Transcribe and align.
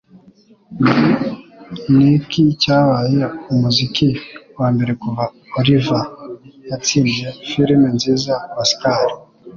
Muri 0.79 1.03
Niki 1.95 2.41
cyabaye 2.61 3.21
Umuziki 3.51 4.07
wa 4.59 4.67
mbere 4.73 4.91
kuva 5.01 5.23
"Oliver" 5.59 6.05
Yatsindiye 6.69 7.27
Filime 7.49 7.87
nziza 7.95 8.33
Oscar? 8.61 9.01